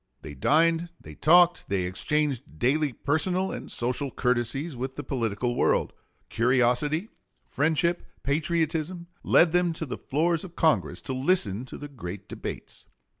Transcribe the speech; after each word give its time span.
They 0.23 0.33
dined, 0.33 0.89
they 0.99 1.13
talked, 1.13 1.69
they 1.69 1.83
exchanged 1.83 2.57
daily 2.57 2.91
personal 2.91 3.51
and 3.51 3.71
social 3.71 4.09
courtesies 4.09 4.75
with 4.75 4.95
the 4.95 5.03
political 5.03 5.53
world. 5.53 5.93
Curiosity, 6.27 7.09
friendship, 7.45 8.01
patriotism, 8.23 9.05
led 9.21 9.51
them 9.51 9.73
to 9.73 9.85
the 9.85 9.99
floors 9.99 10.43
of 10.43 10.55
Congress 10.55 11.03
to 11.03 11.13
listen 11.13 11.65
to 11.65 11.77
the 11.77 11.87
great 11.87 12.27
debates. 12.27 12.87